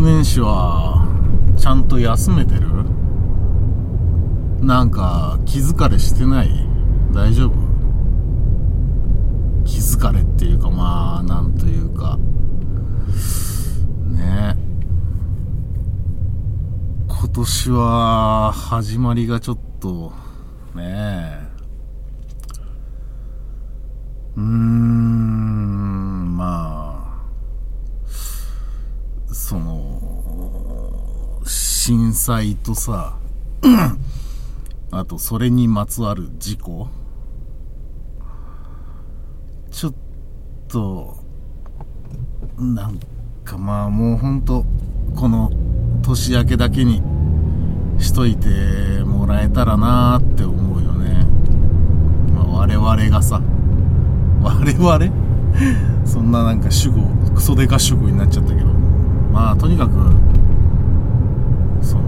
[0.00, 1.06] 年始は、
[1.56, 2.68] ちゃんと休めてる？
[4.60, 6.66] なんか、気疲れしてない？
[7.12, 7.52] 大丈夫？
[9.64, 12.18] 気疲れっていうか、まあ、なんというか、
[14.10, 14.56] ね。
[17.08, 20.12] 今年は、始まりがちょっと、
[20.74, 20.84] ね。
[20.84, 21.48] え、
[24.36, 27.22] うーん、まあ、
[29.32, 31.40] その、
[32.10, 33.16] 震災とさ、
[34.90, 36.88] あとそれにまつわる事故
[39.70, 39.94] ちょっ
[40.66, 41.16] と、
[42.58, 42.98] なん
[43.44, 44.64] かまあもうほんと、
[45.14, 45.52] この
[46.02, 47.00] 年明けだけに
[48.00, 48.48] しといて
[49.04, 51.24] もらえたらなーって思うよね。
[52.34, 53.40] まあ、我々がさ、
[54.42, 55.12] 我々？
[56.04, 57.02] そんななんか主語、
[57.34, 58.66] クソデカ主語になっちゃったけど。
[59.32, 59.92] まあとにかく、
[61.82, 62.02] その、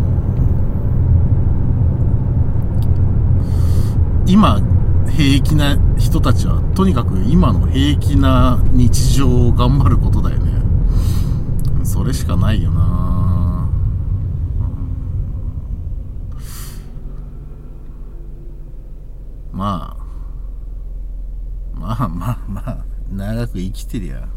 [4.32, 4.62] 今、
[5.10, 11.84] 平気な人たちは、とにかく今の平気な日常を頑張ることだよね。
[11.84, 13.70] それしかないよな。
[19.52, 19.98] ま
[21.74, 24.28] あ、まあまあまあ、長く生きてりゃ、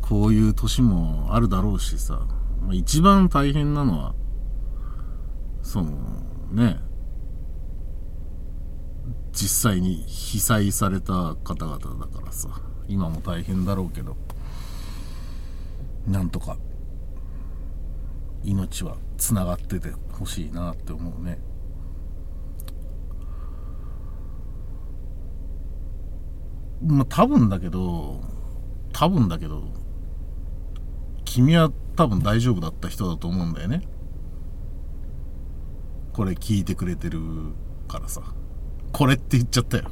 [0.00, 2.20] こういう年もあるだろうしさ、
[2.70, 4.14] 一番大変なのは、
[5.60, 5.90] その、
[6.52, 6.85] ね、
[9.36, 12.48] 実際に被災された方々だからさ、
[12.88, 14.16] 今も大変だろうけど、
[16.06, 16.56] なんとか、
[18.42, 21.38] 命は繋がっててほしいなって思うね。
[26.82, 28.22] まあ、多分だけど、
[28.94, 29.64] 多分だけど、
[31.26, 33.82] 君は多分大丈夫だった人だと思うんだよね。
[36.14, 37.20] これ聞いてくれてる
[37.86, 38.22] からさ。
[38.96, 39.90] これって言っちゃったよ。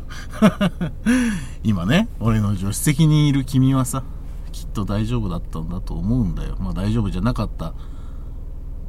[1.62, 4.03] 今ね、俺の助手席にいる君はさ、
[4.50, 6.56] きっと大丈夫だったんだと思うんだよ。
[6.59, 7.75] まあ大丈夫じゃなかった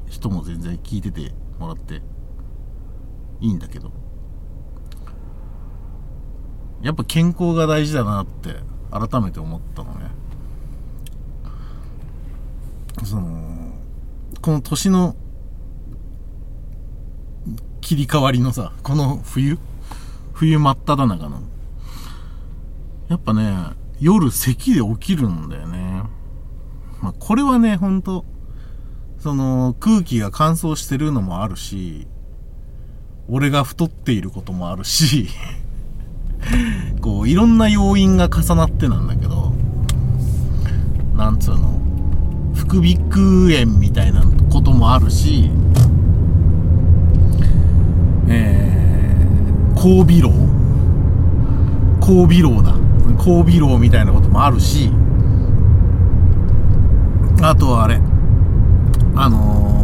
[0.08, 2.02] 人も全然聞いててもらって
[3.42, 3.92] いいんだけど。
[6.82, 8.56] やっぱ健康が大事だなって
[8.92, 10.12] 改めて思ったのね。
[13.04, 13.74] その、
[14.42, 15.18] この年の
[17.82, 19.60] 切り替わりのさ、この冬
[20.36, 21.42] 冬真っ只中の。
[23.08, 23.56] やっぱね、
[24.02, 26.04] 夜咳で起きるんだよね。
[27.02, 28.26] まあ、これはね、ほんと、
[29.18, 32.06] その空気が乾燥してるのもあるし、
[33.30, 35.30] 俺が太っていることもあるし、
[37.02, 39.54] こう、いろんな要因が重なってなんだけど、
[41.16, 41.80] なんつうの、
[42.54, 45.50] 副鼻腔炎みたいなこともあるし、
[48.28, 50.32] えー、高鼻漏
[52.00, 52.74] 高鼻漏だ。
[53.24, 54.90] 高鼻漏みたいなこともあるし、
[57.42, 58.02] あとはあれ、
[59.16, 59.82] あの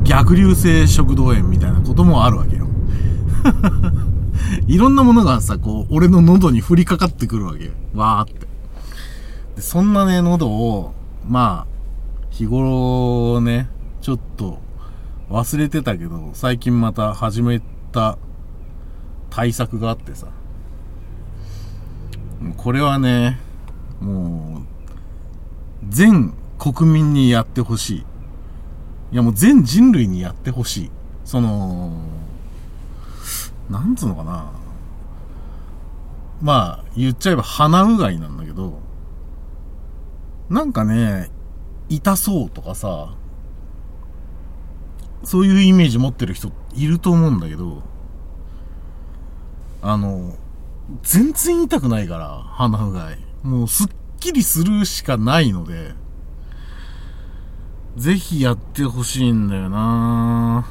[0.00, 2.66] ー、逆流性食道炎みたいなこともあるわけよ。
[4.68, 7.72] いろんなものがさ、こう、俺の喉に降りかかってくるわけよ。
[7.94, 8.46] わーって。
[9.56, 10.92] で、そんなね、喉を、
[11.26, 11.74] まあ、
[12.30, 13.68] 日頃ね、
[14.00, 14.58] ちょっと
[15.30, 17.60] 忘れてたけど、最近また始め
[17.94, 18.18] た
[19.30, 20.26] 対策があってさ。
[22.56, 23.38] これはね、
[24.00, 28.04] もう、全国民にやってほしい。
[29.12, 30.90] いやもう全人類にやってほしい。
[31.24, 32.02] その、
[33.70, 34.50] なんつうのかな。
[36.42, 38.80] まあ、言っちゃえば鼻うがいなんだけど、
[40.50, 41.30] なんかね、
[41.88, 43.14] 痛そうとかさ、
[45.24, 47.82] そういうイメージ持ってる人いると思うんだけど、
[49.82, 50.34] あの、
[51.02, 53.18] 全然痛くないから、鼻うがい。
[53.42, 53.86] もうすっ
[54.20, 55.94] きりするしかないので、
[57.96, 60.66] ぜひやってほしいんだよな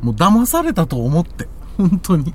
[0.00, 1.48] もう騙されたと思って。
[1.76, 2.34] 本当に。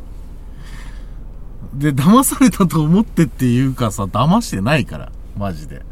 [1.73, 5.11] で、騙されたと思ってっていうかさ、騙してないから。
[5.37, 5.83] マジで。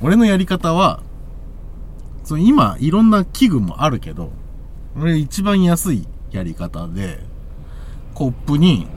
[0.00, 1.02] 俺のやり方は、
[2.26, 4.32] その今、いろんな器具もあるけど、
[5.00, 7.20] 俺一番安いやり方で、
[8.14, 8.88] コップに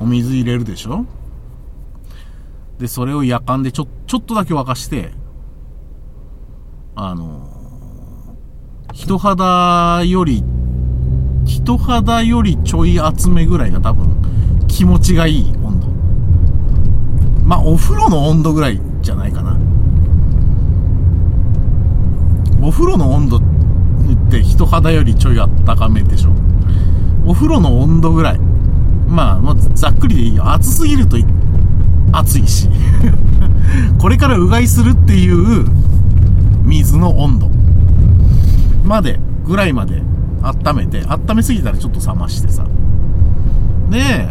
[0.00, 1.04] お水入れるでしょ？
[2.78, 5.12] で、それを夜間でちょ、ちょっとだけ沸かして、
[6.94, 7.50] あの
[8.94, 10.42] 人肌より、
[11.44, 15.86] 人肌よりちょい厚めぐらいが多分気持ちがいい温度。
[17.44, 19.58] まあ、お風呂の温度ぐらいじゃないかな。
[22.62, 23.40] お風呂の温度っ
[24.30, 26.30] て人肌よりちょいあったかめでしょ。
[27.26, 28.38] お風呂の温度ぐらい。
[29.08, 30.50] まあ、まあ、ざっくりでいいよ。
[30.50, 31.16] 暑すぎると
[32.12, 32.68] 暑いし。
[33.98, 35.66] これからうがいするっていう
[36.64, 37.50] 水の温度
[38.84, 40.02] まで、ぐらいまで
[40.42, 42.64] 温めて、温めすぎたらちょっと冷ましてさ。
[43.90, 44.28] で、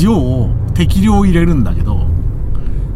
[0.00, 2.06] 塩を適量入れるんだけど、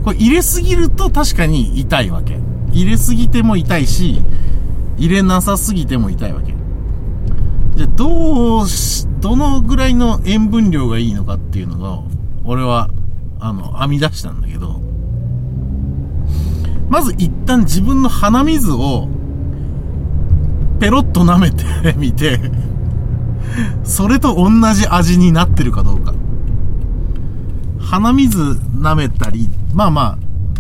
[0.05, 2.39] これ入れすぎると確かに痛いわけ。
[2.73, 4.21] 入れすぎても痛いし、
[4.97, 6.55] 入れなさすぎても痛いわけ。
[7.77, 12.03] じゃ、どうし、どのぐらいの塩分量がいいのかっていうのが、
[12.45, 12.91] 俺は、
[13.41, 14.81] あの、編み出したんだけど、
[16.89, 19.09] まず一旦自分の鼻水を、
[20.79, 21.65] ペロッと舐めて
[21.97, 22.39] みて
[23.85, 26.13] それと同じ味になってるかどうか。
[27.79, 28.39] 鼻水
[28.79, 30.19] 舐めたり、まあまあ、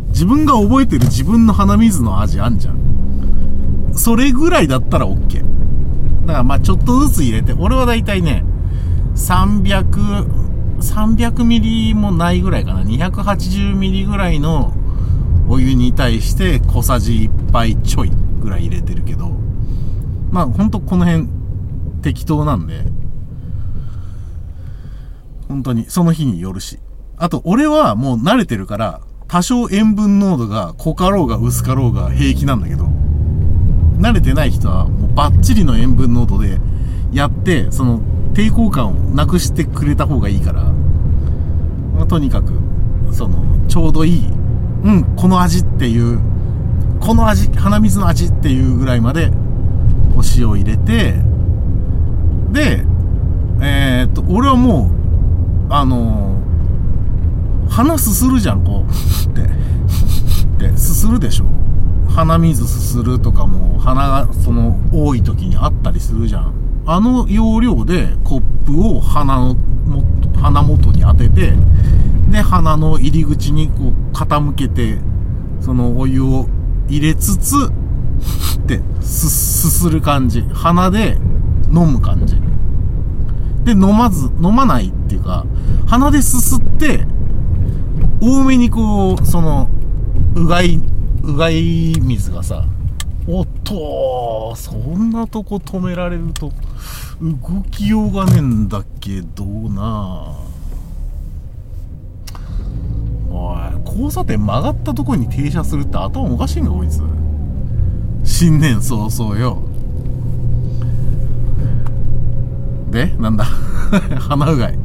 [0.09, 2.84] 自分が覚えてる自分の鼻水の味あんじゃん。
[3.97, 5.43] それぐらいだったら OK。
[6.27, 8.45] だからまあちょっとずつ入れて、俺はだいたいね、
[9.15, 10.27] 300、
[10.81, 12.83] 300ミリもないぐらいかな。
[12.83, 14.73] 280ミリぐらいの
[15.49, 18.11] お湯に対して小さじ1杯ちょい
[18.41, 19.31] ぐらい入れてるけど、
[20.31, 21.29] まあほんとこの辺
[22.03, 22.85] 適当なんで、
[25.49, 26.79] 本当にその日によるし。
[27.17, 32.89] あと俺はもう慣れてるから、多少塩分濃度が濃かろうが薄かろうが平気なんだけど、
[34.05, 36.59] 慣れてない人はもうバッチリの塩分濃度で
[37.11, 38.01] やって、その
[38.35, 42.53] 抵抗感をなくしてくれた方がいいから、まあ、とにかく、
[43.13, 44.29] その、ちょうどいい、
[44.83, 46.21] うん、この味っていう、
[47.01, 49.31] この味、鼻水の味っていうぐらいまで、
[50.15, 51.15] お塩を入れて、
[52.53, 52.85] で、
[53.63, 54.91] えー、っと、俺はも
[55.71, 58.91] う、あのー、鼻すするじゃん、こう、
[59.31, 60.69] って。
[60.71, 61.54] で、すするでしょ。
[62.15, 66.55] 鼻水すするとかも、鼻が、その、多い時にあったりするじゃん。
[66.87, 69.57] あの要領でコップを鼻の、
[70.41, 71.55] 鼻元に当てて、
[72.31, 74.99] で、鼻の入り口にこう傾けて、
[75.61, 76.47] そのお湯を
[76.89, 77.55] 入れつつ、
[78.65, 80.43] ってす、すする感じ。
[80.53, 81.19] 鼻で
[81.69, 82.37] 飲む感じ。
[83.65, 85.47] で、飲まず、飲まないっていうか、
[85.87, 87.07] 鼻ですすって、
[88.21, 89.69] 多めにこう、その、
[90.35, 90.81] うがい、
[91.25, 92.65] うがい水がさ、
[93.27, 96.53] おっとそんなとこ止められると、
[97.23, 100.35] 動きようがねえんだけどな
[103.31, 107.01] おい、交差点曲がったとこに停車するって頭おかしいんか、こいつ。
[108.23, 109.63] 新年早々よ。
[112.91, 113.45] で、なんだ？
[114.21, 114.79] 鼻うがい。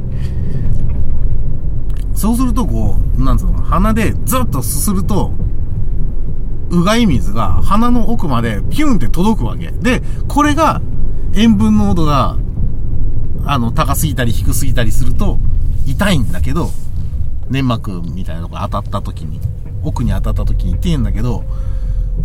[2.14, 5.32] そうするとこう、なんつうの、鼻でずっとすすると、
[6.70, 9.72] うがい水が鼻の奥までピュンって届くわけ。
[9.72, 10.82] で、これが
[11.36, 12.38] 塩分濃度が、
[13.46, 15.40] あの、高すぎたり低すぎたりすると
[15.86, 16.70] 痛いんだけど、
[17.50, 19.40] 粘膜みたいなのが当たった時に、
[19.84, 21.44] 奥に当たった時に痛いんだけど、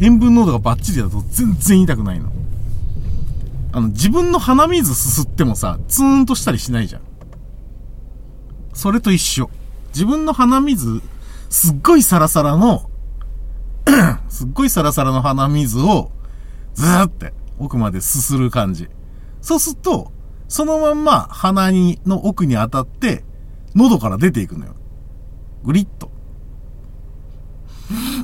[0.00, 2.30] 塩分濃度がバッチリだと全然痛くないの。
[3.72, 7.02] あの、自分の鼻水すすってもさ、ツーンとしたりしないじゃん。
[8.72, 9.50] それと一緒。
[9.94, 11.00] 自分の鼻水、
[11.48, 12.90] すっごいサラサラの
[14.34, 16.10] すっごいサラサラの鼻水を、
[16.74, 18.88] ずーって奥まですする感じ。
[19.40, 20.10] そうすると、
[20.48, 23.24] そのまんま鼻に、の奥に当たって、
[23.76, 24.74] 喉から出ていくのよ。
[25.62, 26.10] グリッと。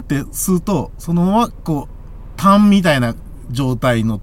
[0.00, 1.94] って吸うと、そのまま、こう、
[2.36, 3.14] 痰みたいな
[3.52, 4.20] 状態の、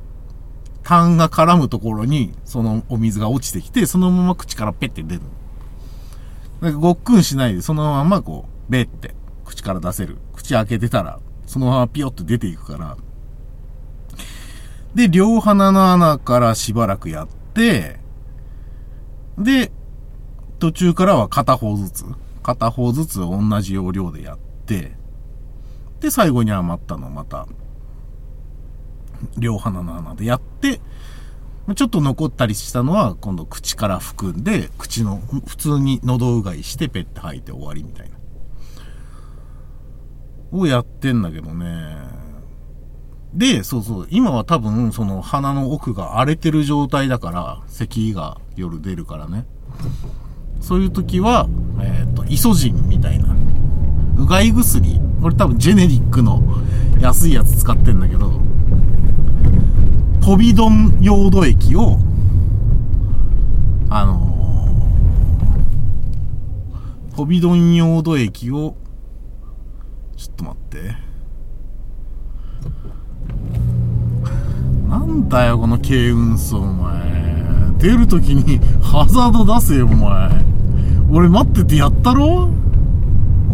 [0.84, 5.22] 痰が絡むところに、そのお水が落ちてきて、そのまま口からペッて出る。
[6.60, 9.16] なんかごっくんしないで、そのままこう、べって、
[9.46, 10.18] 口から出せる。
[10.36, 12.98] 口開けてたら、そのままピヨッと出ていくから。
[14.94, 18.00] で、両鼻の穴からしばらくやって、
[19.38, 19.72] で、
[20.60, 22.06] 途中からは片方ずつ、
[22.44, 24.96] 片方ずつ同じ要領でやって、
[26.02, 27.48] で、最後に余ったのまた、
[29.38, 30.80] 両鼻の穴でやって、
[31.76, 38.18] ちょっと残ったりしたのは、今度口から含んで、口の、普通に喉うがいしてペッて吐いて終わりみたいな。
[40.52, 41.98] をやってんだけどね。
[43.34, 49.46] で、そうそう、今は多分、その鼻の奥が荒れてる状態だから、咳が夜出るからね。
[50.62, 51.48] そういう時は、
[51.80, 53.36] えっ、ー、と、イソジンみたいな。
[54.18, 55.00] うがい薬。
[55.22, 56.42] これ多分ジェネリックの
[57.00, 58.42] 安いやつ使ってんだけど、
[60.26, 62.00] ポビドンヨード液を、
[63.90, 68.76] あのー、ポビドンヨード液を
[70.18, 70.96] ちょっと待って。
[74.90, 76.98] なんだよ、この軽運送、お前。
[77.78, 80.44] 出るときに ハザード出せよ、お前。
[81.12, 82.50] 俺待っててやったろ？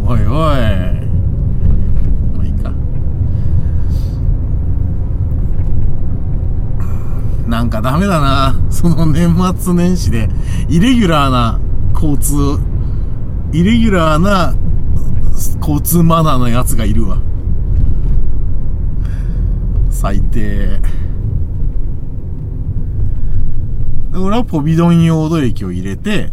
[0.06, 0.26] おいおい。
[0.26, 0.54] ま
[2.42, 2.72] あいいか。
[7.46, 8.56] なんかダメだな。
[8.70, 10.30] その年末年始で、
[10.70, 11.60] イレギュラーな
[11.94, 12.34] 交通、
[13.52, 14.54] イレギュラーな
[15.60, 17.18] 交通マナーのやつがいるわ。
[19.90, 20.80] 最低。
[24.16, 26.32] 俺はポビドン用土液を入れて、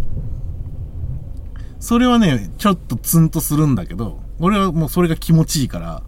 [1.79, 6.03] それはね、ちょっとツンとするんだけど、俺はもうそれが気持ちいいから、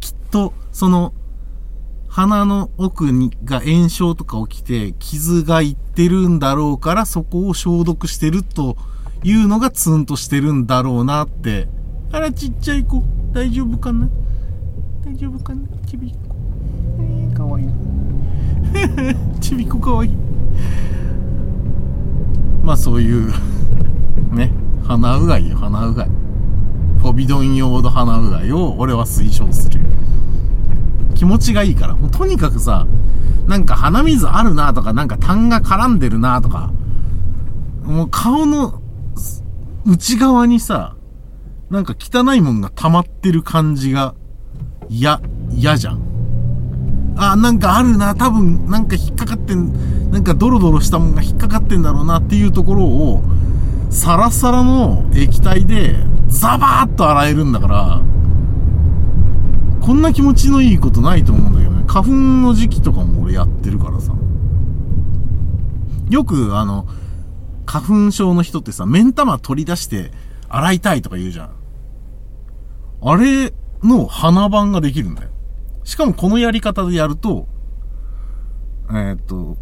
[0.00, 1.12] きっと、その、
[2.08, 8.76] 鼻の奥にが炎症とか起きて傷がいってるんだろうからそこを消毒してると
[9.24, 11.68] いうのがツンとしてるんだろうなって。
[12.12, 13.02] あらちっちゃい子、
[13.32, 14.06] 大丈夫かな？
[15.02, 15.62] 大丈夫かな？
[15.86, 16.36] ちびっこ。
[17.00, 17.68] えー、かわいい。
[19.40, 20.16] ちびっこかわいい。
[22.62, 23.32] まあそういう
[24.30, 24.52] ね、
[24.86, 26.10] 鼻うがいよ、鼻うがい。
[26.98, 29.80] フォビドン用の鼻うがいを俺は推奨する。
[31.14, 31.96] 気持ちがいいから。
[31.96, 32.86] もうとにかくさ、
[33.46, 36.70] なんか鼻水あるなとか、なんか痰が絡んでるなとか、
[37.84, 38.82] もう顔の
[39.86, 40.94] 内側にさ、
[41.72, 44.14] なんか汚いもんが溜まってる感じが、
[44.90, 46.02] 嫌、嫌じゃん。
[47.16, 53.22] あ、なんかあるな、多分、なんか引っかかってん、なんかドロドロしたもんが引っかかってんだろうなっていうところを、
[53.88, 55.96] サラサラの液体で、
[56.28, 58.02] ザバーッと洗えるんだから、
[59.80, 61.84] こんな気持ちのいいことないと思うんだけどね。
[61.86, 64.12] 花粉の時期とかも俺やってるからさ。
[66.10, 66.86] よく、あの、
[67.64, 70.10] 花粉症の人ってさ、目ん玉取り出して
[70.50, 71.61] 洗いたいとか言うじゃん。
[73.04, 75.30] あれの鼻番ができるんだよ。
[75.84, 77.48] しかもこのやり方でやると、
[78.90, 79.56] えー、っと、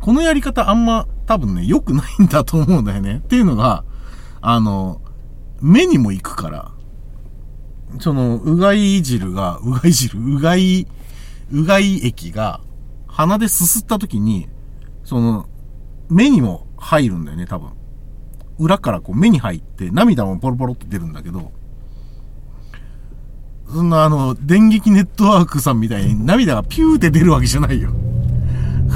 [0.00, 3.16] このやり方あんま多分ね、良くないんだと思うんだよね。
[3.16, 3.84] っていうのが、
[4.40, 5.00] あの、
[5.60, 6.70] 目にも行くから、
[8.00, 10.86] その、うがい汁が、うがい汁、うがい、
[11.52, 12.60] うがい液が、
[13.06, 14.48] 鼻ですすった時に、
[15.04, 15.48] その、
[16.08, 17.70] 目にも入るんだよね、多分。
[18.58, 21.52] 裏からこう目に入って、涙もポロポロって出るんだけど、
[23.72, 27.90] そんなあの、電撃ネットワークさんみたいに涙がピューって出るわけじゃないよ。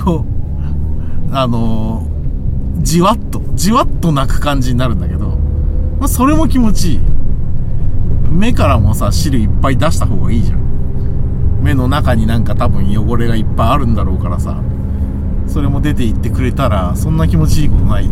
[0.05, 0.25] こ
[1.31, 5.37] う、あのー、じわっと、じわっと泣く感じになるんだけど、
[5.99, 7.01] まあ、それも気持ちいい。
[8.31, 10.61] 目からもさ、汁いっぱい出した方がいいじゃん。
[11.63, 14.63] 目の中になんか多分汚れがいっぱいあるんだろうからさ、
[15.49, 18.09] それも出ていってくれたら、そんな気持ちいいことない、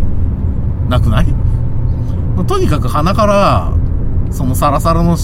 [0.88, 1.26] なくない？
[2.34, 3.72] まとにかく鼻から、
[4.32, 5.16] そのサラサラの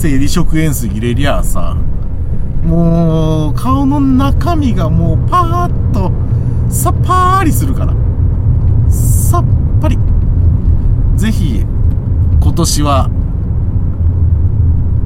[0.00, 1.76] 生理食塩水入れりゃあさ、
[2.64, 6.12] もう、顔の中身がもうパーッと、
[6.72, 7.92] さっぱりするから。
[8.88, 9.44] さっ
[9.82, 9.98] ぱり。
[11.16, 11.64] ぜひ、
[12.40, 13.10] 今年は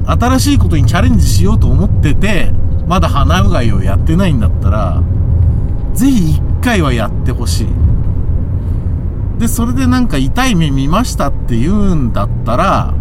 [0.05, 2.51] 新しいことにチャレンジしようと思ってて、
[2.87, 5.01] まだ鼻うがいをやってないんだったら、
[5.95, 7.67] ぜひ一回はやってほしい。
[9.39, 12.93] で、それでなんか痛い目見ましたって言うんだったら、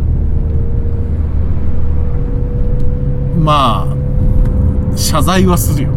[3.43, 5.91] まあ、謝罪はするよ。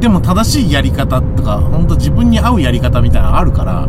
[0.00, 3.88] でも正しいやり方とか、ほんと自分に合うやり方みたいなのあるから、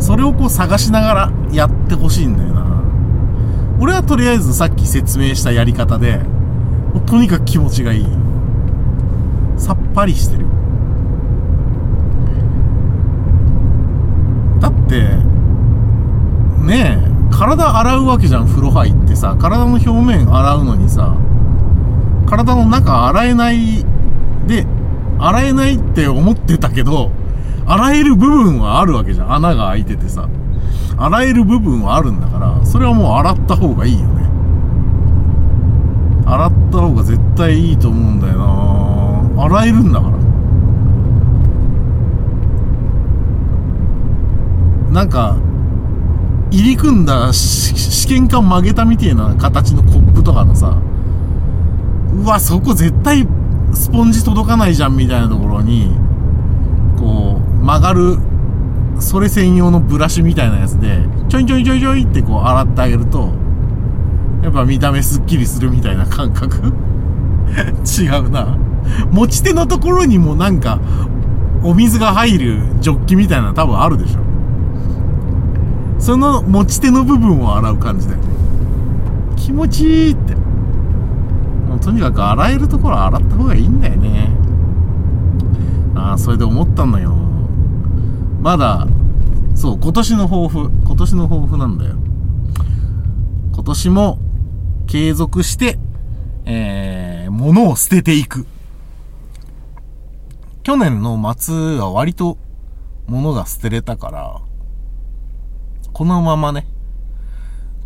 [0.00, 2.82] それをこう探しながらやってほしいんだよな。
[3.78, 6.20] 俺はとりあえずさっき説明したやり方で、
[7.06, 8.06] とにかく気持ちがいい。
[9.56, 10.46] さっぱりしてる。
[14.60, 15.02] だって、
[16.64, 19.36] ねえ、体洗うわけじゃん、風呂入ってさ。
[19.38, 21.14] 体の表面洗うのにさ、
[22.26, 23.84] 体の中洗えない
[24.46, 24.66] で、
[25.18, 27.10] 洗えないって思ってたけど、
[27.66, 29.34] 洗える部分はあるわけじゃん。
[29.34, 30.28] 穴が開いててさ。
[30.98, 34.28] 洗える部分はあるんだから、それはもう洗った方がいいよね。
[36.26, 38.38] 洗った方が絶対いいと思うんだよ
[39.36, 40.16] な洗えるんだから。
[44.92, 45.36] なんか、
[46.50, 50.80] 入り組んだ試験管曲げたみてえな形のコップとかのさ、
[52.12, 53.26] うわ、そこ絶対
[53.72, 55.90] スポンジ届かないじゃんみたいなところに、
[56.98, 58.18] こう、曲がる
[59.00, 63.30] それ専用のブラシみたいなやつで、ちょいちょいちょいちょいってこう洗ってあげると、
[64.42, 66.72] やっぱ見た目スッキリするみたいな感覚？
[67.98, 68.56] 違うな。
[69.12, 70.80] 持ち手のところにもなんか、
[71.62, 74.29] お水が入るジョッキみたいな多分あるでしょ。
[76.00, 78.28] その持ち手の部分を洗う感じだよね。
[79.36, 80.34] 気持ちいいって。
[80.34, 84.30] もうとにかく洗えるところ洗った方がいいんだよね。
[85.94, 87.14] ああ、それで思ったんだけど、
[88.40, 88.86] まだ、
[89.54, 91.96] そう、今年の抱負、今年の抱負なんだよ。
[93.52, 94.18] 今年も
[94.86, 95.78] 継続して、
[96.46, 98.46] えー、物を捨てていく。
[100.62, 102.38] 去年の末は割と
[103.06, 104.40] 物が捨てれたから、
[105.92, 106.66] このままね、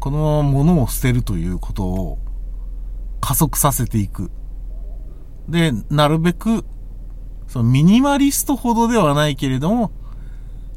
[0.00, 2.18] このまま物を捨てるということを
[3.20, 4.30] 加速させていく。
[5.48, 6.64] で、なるべく、
[7.48, 9.92] そのミニマリストほどではないけれども、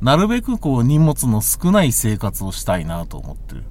[0.01, 3.63] なるべくこう荷物の少ない生活をしたいなと思ってる。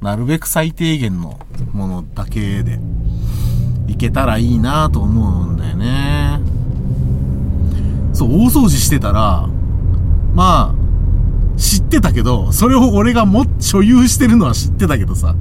[0.00, 1.38] なるべく最低限の
[1.72, 2.78] ものだけで
[3.86, 6.40] いけたらいいなと思うんだよね。
[8.12, 9.48] そう、大掃除してたら、
[10.34, 10.79] まあ、
[11.60, 15.36] 知ってたけど、それを俺がも、所有してるのは知ってたけどさ、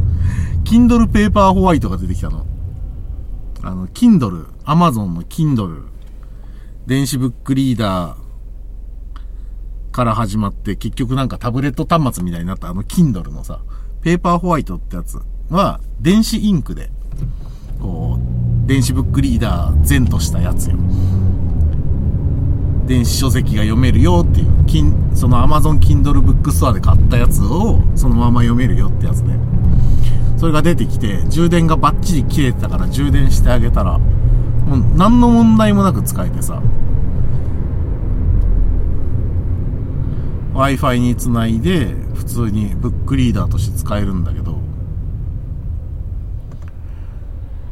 [0.66, 2.46] Kindle Paper White が出てきたの。
[3.62, 5.84] あの、Kindle、Amazon の Kindle、
[6.86, 13.62] 電子ブックリーダーから始まって、結局なんかタブレット端末みたいになったあの Kindle のさ、
[14.02, 16.92] ペーパーホワイトってやつは、電子インクで、
[17.80, 20.76] こう、電子ブックリーダー全としたやつよ。
[22.90, 29.38] 電子書籍が読めるよっていう、金、その Amazon Kindle Book Store で買ったやつをそのまま読めるよってやつね。
[30.38, 36.64] それが出てきて、充電がバッチリ切れてたから充電してあげたら、もう何の問題もなく使えてさ、
[40.56, 44.58] Wi-Fi につないで、普通にブックリーダーとして使えるんだけど、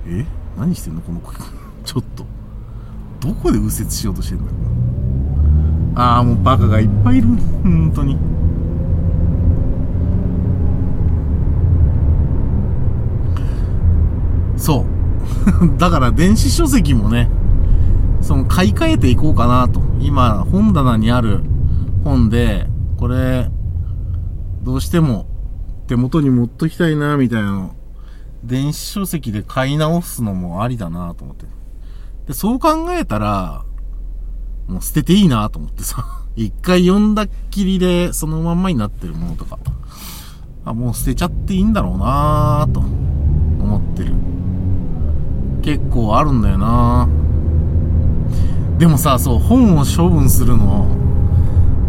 [0.06, 0.26] え？
[0.60, 1.02] 何してんの？
[1.02, 1.34] この子。
[1.84, 2.24] ちょっと。
[3.20, 4.52] どこで右折しようとしてんだよ。
[6.00, 7.28] ああ、もうバカがいっぱいいる。
[7.64, 8.16] 本当に。
[14.58, 14.86] そう。
[15.80, 17.32] だから電子書籍もね、
[18.22, 19.82] その買い替えていこうかなと。
[20.00, 21.42] 今、本棚にある
[22.04, 23.50] 本で、これ、
[24.62, 25.26] どうしても
[25.88, 27.76] 手元に持っときたいな、みたいなの、
[28.44, 31.48] 電子書籍で買い直すのもありだなと思って。
[32.28, 33.64] で、そう考えたら、
[34.68, 36.06] もう捨てていいなと思ってさ。
[36.36, 39.58] 一回読んだっきりでそのまんまになってるものとか。
[40.66, 44.14] あ、もう捨てちゃっていいんだろうなと思ってる。
[45.62, 47.08] 結構あるんだよな
[48.78, 50.88] でもさ、そう、本を処分するの、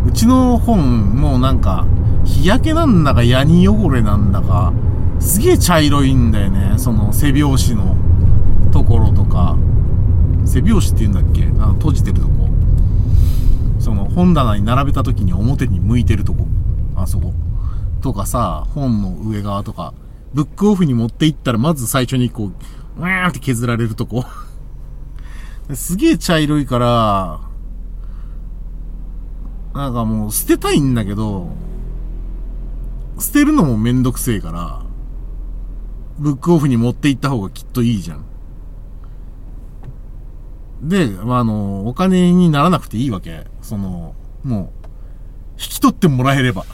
[0.06, 1.86] うちの本、もうなんか、
[2.24, 4.72] 日焼けなんだか、ヤニ汚れなんだか、
[5.20, 6.74] すげえ茶色いんだよね。
[6.76, 7.96] その背拍子の
[8.70, 9.56] ところとか。
[10.44, 11.44] 背拍子って言うんだっけ？
[11.60, 12.38] あの、閉じてるとこ。
[13.88, 16.46] その本棚に並べた時に表に向いてるとこ。
[16.94, 17.33] あそこ。
[18.03, 19.94] とかさ、本の上側とか、
[20.35, 22.53] ブックオフに持っていったらまず最初にこう、
[22.98, 24.27] うーって削られるとこ。
[25.72, 27.40] すげえ茶色いから、
[29.72, 31.48] なんかもう捨てたいんだけど、
[33.18, 34.83] 捨てるのもめんどくせえから、
[36.18, 38.27] ブックオフに持って行った方がきっといいじゃん。
[40.82, 43.46] で、まあ、あの、お金にならなくていいわけ。
[43.62, 44.14] その、
[44.44, 44.86] もう、
[45.60, 46.64] 引き取ってもらえれば。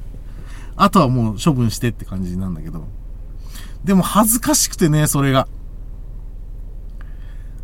[0.76, 2.86] あとはもう処分してって感じなんだけど。
[3.84, 5.48] でも恥ずかしくてね、それが。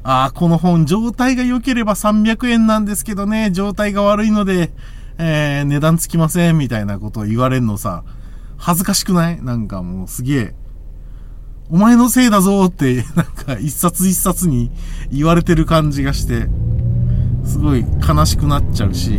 [0.02, 4.72] ああ、この本状態が良ければ300円なんですけどね、状態が悪いので、
[5.18, 8.04] えー、値段つきません、みたいなことを言われるのさ、
[8.56, 9.42] 恥ずかしくない？
[9.42, 10.54] なんかもうすげえ、
[11.68, 14.70] お前のせいだぞって、なんか一冊一冊に
[15.10, 16.46] 言われてる感じがして、
[17.44, 19.18] すごい悲しくなっちゃうし、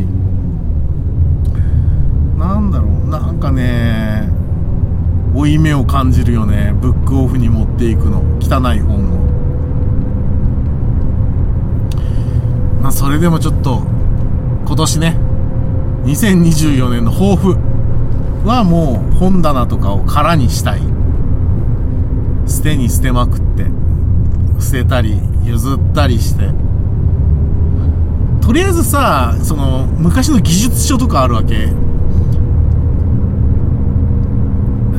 [2.38, 4.30] なんだろう、なんかね、
[5.34, 6.74] 負い目を感じるよね。
[6.80, 8.22] ブックオフに持っていくの。
[8.40, 9.18] 汚い本を。
[12.82, 13.84] まあ、それでもちょっと、
[14.66, 15.18] 今年ね、
[16.06, 17.58] 2024年の抱負
[18.46, 20.97] はもう本棚とかを空にしたい。
[22.58, 23.68] 捨てに捨てまくって、
[24.60, 26.50] 捨てたり、譲ったりして。
[28.42, 31.70] とりあえずさ、その、昔の技術書とかあるわけ。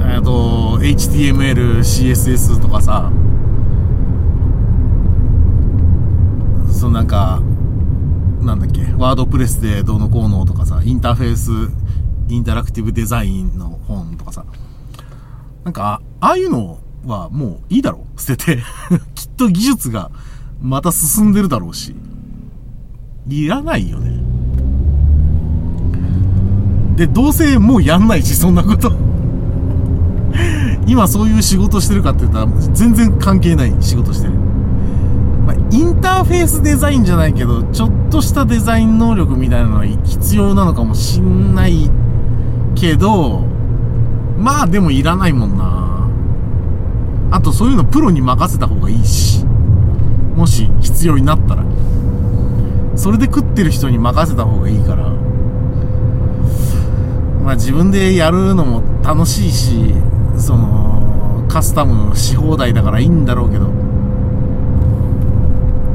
[0.06, 3.10] えっと、HTML、CSS とかさ、
[6.70, 7.42] そのなんか、
[8.40, 11.50] なんだっけ、ワードプレスでどうのこうのとかさ、インターフェース、
[12.28, 14.44] インタラクティブデザインの本とかさ、
[15.64, 18.62] なんか、ああいうのをはもういいだろう 捨てて。
[19.14, 20.10] きっと技術が
[20.60, 21.94] また進んでるだろうし。
[23.28, 24.18] いらないよね。
[26.96, 28.92] で、どうせもうやんないし、そんなこと。
[30.86, 34.32] 今そういう仕事してるかって言ったら全然関係ない仕事してる。
[35.46, 41.90] まあ、インターフェースデザインじゃないけど、ちょっとしたデザイン能力みたいなのは必要なのかもしんない
[42.74, 43.44] けど、
[44.38, 45.87] まあでもいらないもんな。
[47.30, 49.44] あとそういうのプロに任せた方がいいし。
[50.34, 51.64] もし必要になったら。
[52.94, 55.08] それで食ってる人に任せた方がいいから。
[57.44, 59.94] まあ自分でやるのも楽しいし、
[60.36, 63.66] その、カスタムし放題だからいいんだろうけど。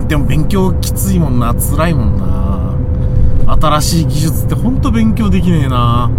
[0.08, 2.34] でも勉強きついもんな、辛いもんな。
[3.62, 6.12] 新しい技術ってほんと勉強できねえな。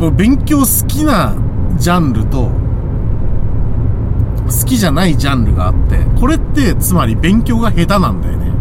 [0.00, 1.34] うん、勉強好きな
[1.78, 2.50] ジャンルと、
[4.46, 8.52] 好きじゃないジャンルがあって、これってつまり勉強が下手なんだよね。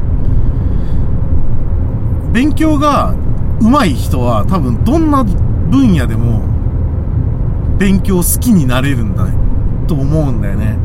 [2.33, 3.15] 勉強が
[3.61, 6.41] 上手い人は多分どんな分野でも
[7.79, 9.27] 勉強好きになれるんだ、
[9.87, 10.77] と思うんだよね。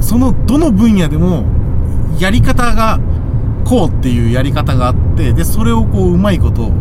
[0.00, 1.44] そのどの分野でも
[2.18, 2.98] やり方が
[3.64, 6.72] こうっていうやり方があって、で、それをこううまいこと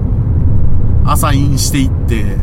[1.04, 2.38] アサインしていって、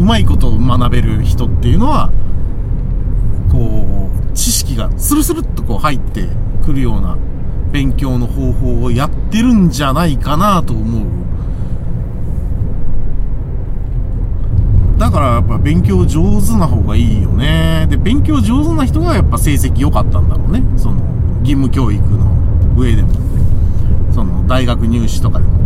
[0.00, 2.10] うまいこと学べる人っていうのは、
[3.52, 6.26] こう、知識がスルスルっとこう入って
[6.64, 7.18] くるような
[7.70, 11.06] 勉強の方法をやってるんじゃないかなと思う。
[14.98, 17.86] だからやっぱ勉強上手な方がいいよね。
[17.90, 20.62] で、勉強上手な人がやっぱ成績良かったんだろうね。
[20.78, 21.02] その、
[21.40, 22.26] 義務教育の
[22.74, 23.10] 上でも。
[24.12, 25.59] その、大学入試とかでも。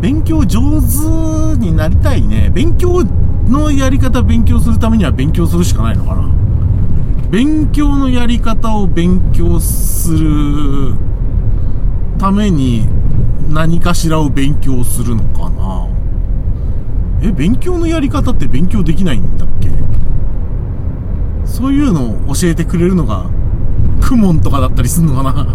[0.00, 2.50] 勉強上手になりたいね。
[2.50, 3.04] 勉強
[3.48, 6.28] のやり方勉強するためには勉強するしかないのかな。
[7.30, 10.94] 勉強のやり方を勉強する
[12.18, 12.88] ために
[13.50, 15.88] 何かしらを勉強するのかな
[17.22, 19.68] え、勉強のやり方って勉強できないんだっけ？
[21.44, 23.26] そういうのを教えてくれるのが、
[24.00, 25.46] クモンとかだったりすんのかな。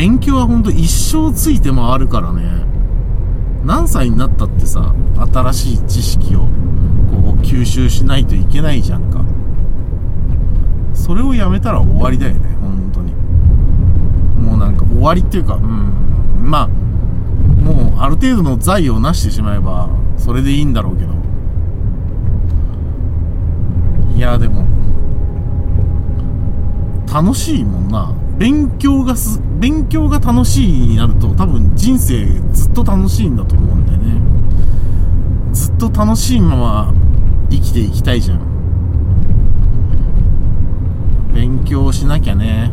[0.00, 2.64] 勉強はほんと一生ついて回るからね。
[3.66, 4.94] 何歳になったってさ、
[5.30, 6.46] 新しい知識をこ
[7.36, 9.22] う吸収しないといけないじゃんか。
[10.94, 13.12] それをやめたら終わりだよね、本当に。
[14.42, 15.92] もうなんか終わりっていうか、うん。
[16.50, 16.68] まあ、
[17.62, 21.12] もうある程度の財を成してしまえば、それでいいんだろうけど。
[24.16, 24.64] いや、でも、
[27.12, 28.14] 楽しいもんな。
[28.40, 32.24] 勉強がす、勉強が楽しいになると多分人生
[32.54, 34.18] ずっと楽しいんだと思うんだよね。
[35.52, 36.94] ずっと楽しいまま
[37.50, 38.40] 生きていきたいじゃん。
[41.34, 42.72] 勉強しなきゃね。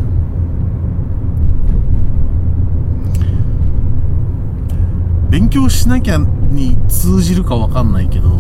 [5.30, 8.40] 勉強しなきゃに通じるかわかんないけど、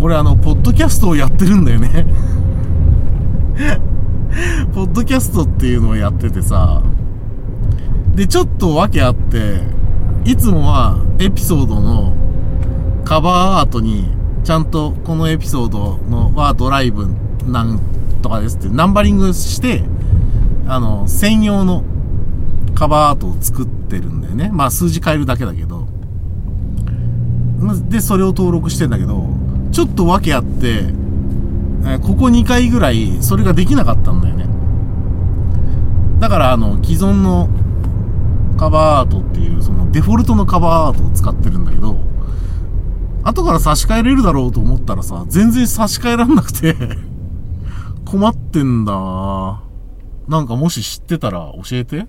[0.00, 2.06] 俺あの、ポッドキャストをやってるんだよね。
[4.74, 6.82] ポッドキャストっていうのをやっててさ、
[8.14, 9.60] で、ちょっと訳あって、
[10.24, 12.14] いつもはエピソードの
[13.04, 14.06] カバーアートに、
[14.44, 17.08] ちゃんとこのエピソードのはドライブ
[17.46, 17.80] なん
[18.22, 19.84] とかですってナンバリングして、
[20.68, 21.84] あの、専用の
[22.74, 24.50] カバーアートを作ってるんだよね。
[24.52, 25.86] まあ数字変えるだけだけど。
[27.88, 29.26] で、それを登録してんだけど、
[29.72, 30.92] ちょっと訳あって、
[32.02, 34.46] ここ2回ぐらいそれができなかったんだよね。
[36.18, 37.48] だからあの、既存の
[38.58, 41.98] カバーアートっていう、そのデフォルトのカバーアートを使ってるんだけど、
[43.22, 46.74] 後から差し替えれるだろうと思ったらさ、全然差し替えらんなくて
[48.06, 49.60] 困ってんだ
[50.28, 52.06] なんかもし知ってたら教えて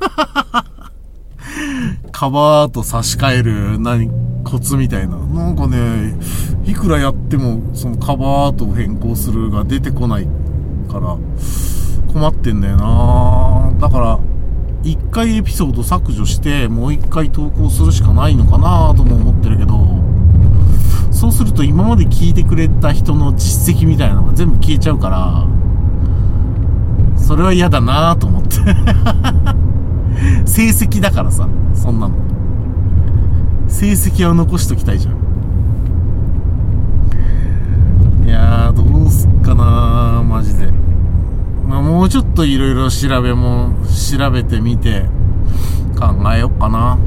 [2.12, 4.10] カバーアート差し替える、何、
[4.48, 5.18] コツみたいな。
[5.18, 6.14] なんかね、
[6.64, 10.26] いくらやっても、そのカバーアートを変更するが出てこない
[10.90, 11.18] から、
[12.12, 14.18] 困ってんだよなだから、
[14.82, 19.86] 一回エピソード削除して、もう一回投稿するしかないのかなとも思ってるけど、
[21.10, 25.46] そうすると今まで聞いてくれた人の実績みたいなのが全部消えちゃうから、
[27.18, 28.56] それは嫌だなと思って
[30.48, 32.37] 成績だからさ、そんなの。
[33.68, 35.14] 成績は残しときたいじゃん。
[38.26, 40.72] いや、どうすっかなマジで。
[41.66, 43.72] まあ、もうちょっといろいろ調べも、
[44.18, 45.04] 調べてみて、
[45.98, 46.98] 考えよっかな。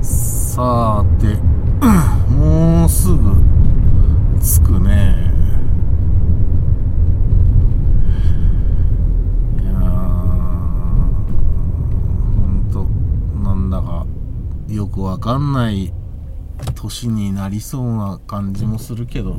[0.00, 0.02] ん。
[0.02, 1.38] さーて、
[2.32, 3.36] もうすぐ
[4.40, 5.26] 着くね。
[14.76, 15.92] よくわかんない
[16.74, 19.34] 年になりそうな感じもするけど。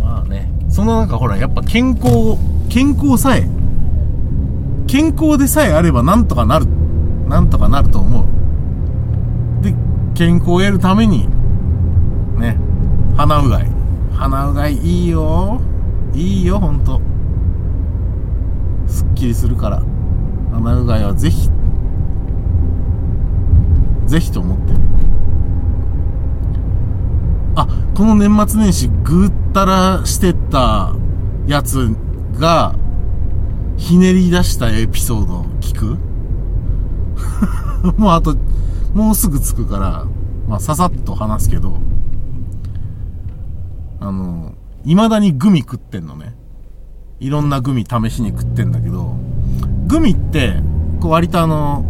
[0.00, 0.48] まあね。
[0.68, 2.38] そのなんかほら、やっぱ健康、
[2.68, 3.48] 健康さえ、
[4.86, 6.66] 健康でさえあればなんとかなる、
[7.28, 9.64] なんとかなると思う。
[9.64, 9.74] で、
[10.14, 11.28] 健康を得るために、
[12.38, 12.56] ね、
[13.16, 13.70] 鼻うがい。
[14.12, 15.60] 鼻うがいいいよ。
[16.14, 17.00] いいよ、ほんと。
[18.86, 19.82] すっきりするから。
[20.52, 21.50] 鼻うがいはぜひ、
[24.06, 24.72] ぜひと思って。
[27.56, 30.94] あ、この年末年始ぐったらしてた
[31.46, 31.90] やつ
[32.38, 32.74] が、
[33.76, 35.98] ひねり出したエピソード聞く
[37.98, 38.36] もうあと、
[38.94, 40.06] もうすぐ着くから、
[40.48, 41.78] まあ、ささっと話すけど、
[44.00, 44.52] あの、
[44.84, 46.34] 未だにグミ食ってんのね。
[47.18, 49.14] いろんなグミ試しに食ってんだけど、
[49.86, 50.62] グミって、
[51.00, 51.84] こう割とあの、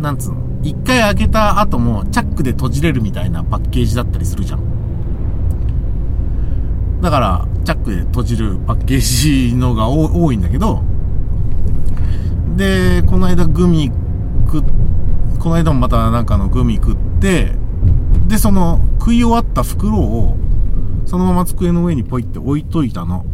[0.00, 4.60] なんつうの、一回開けた後もチャックで閉じれるみたいなパッケージだったりするじゃん。
[7.02, 10.82] だから、チャックで閉じるパッケージのが多いんだけど、
[12.56, 13.92] で、この間グミ
[14.46, 14.62] 食っ、
[15.38, 17.52] この間もまたなんかのグミ食って、
[18.26, 20.38] で、その食い終わった袋を、
[21.04, 23.26] そのまま机の上にポイって置いといたの。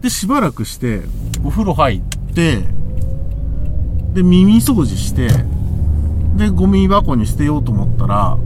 [0.00, 1.02] で、しばらくして、
[1.44, 2.00] お風呂入っ
[2.34, 2.64] て、
[4.14, 5.28] で、耳掃除して、
[6.36, 8.38] で、ゴミ箱に捨てようと思ったら、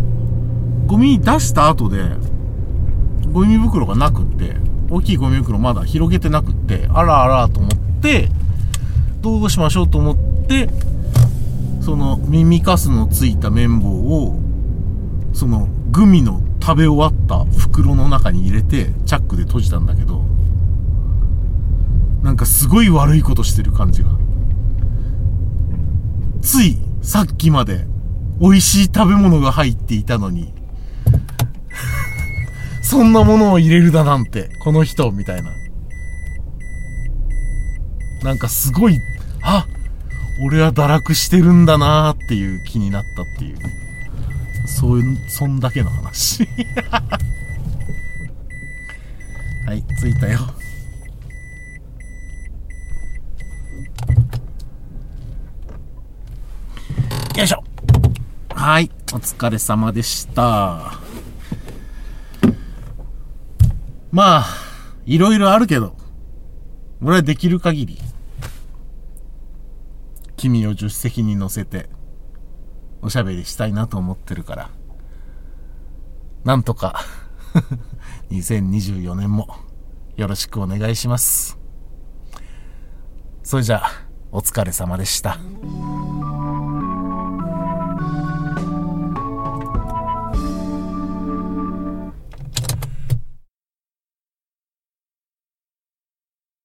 [0.86, 2.16] ゴミ出した後で、
[3.32, 4.56] ゴミ袋がなくって、
[4.88, 8.28] 大きいゴミ袋まだ広げてなくって、あらあらと思って、
[9.20, 10.70] どうしましょうと思って、
[11.80, 14.40] その耳かすのついた綿棒を、
[15.32, 20.24] そのグミの食べ終わった袋の中に入れて、チャックで閉じたんだけど、
[22.22, 24.15] なんかすごい悪いことしてる感じが。
[26.46, 27.86] ついさっきまで
[28.40, 30.54] 美味しい食べ物が入っていたのに、
[32.82, 35.50] そんなものを入れるだなんて、この人、みたいな。
[38.22, 39.00] なんかすごい、
[39.42, 39.66] あ
[40.40, 43.56] 俺は堕落してるんだなーっていう気になったっていう。
[44.68, 46.46] そういう、そんだけの話。
[49.66, 50.38] はい、着いたよ
[57.42, 57.62] いしょ。
[58.66, 60.98] はい、お疲れ様でした。
[64.10, 64.46] まあ、
[65.04, 65.96] いろいろあるけど、
[67.00, 67.98] 俺はできる限り、
[70.36, 71.88] 君を助手席に乗せて、
[73.02, 74.70] おしゃべりしたいなと思ってるから、
[76.42, 77.04] なんとか、
[78.32, 79.46] 2024年も、
[80.16, 81.56] よろしくお願いします。
[83.44, 83.90] それじゃあ、
[84.32, 85.38] お疲れ様でした。